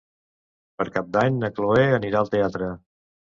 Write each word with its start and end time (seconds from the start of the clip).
Per 0.79 0.87
Cap 0.95 1.11
d'Any 1.17 1.37
na 1.43 1.51
Cloè 1.59 1.85
anirà 1.99 2.21
al 2.25 2.31
teatre. 2.37 2.73